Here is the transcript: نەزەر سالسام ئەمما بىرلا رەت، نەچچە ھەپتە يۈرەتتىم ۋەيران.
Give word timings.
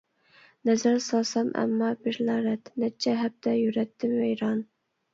نەزەر 0.69 0.97
سالسام 1.07 1.51
ئەمما 1.61 1.91
بىرلا 2.07 2.39
رەت، 2.49 2.75
نەچچە 2.85 3.17
ھەپتە 3.23 3.57
يۈرەتتىم 3.63 4.21
ۋەيران. 4.27 4.69